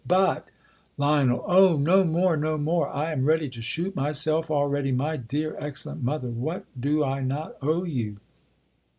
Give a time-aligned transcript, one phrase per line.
[0.07, 0.47] But
[0.97, 2.35] Lion* O, no more!
[2.35, 2.89] no more!
[2.89, 4.91] I am yeady to shoot myself already!
[4.91, 8.17] My dear, excellent mother, v/hat do I not owe you!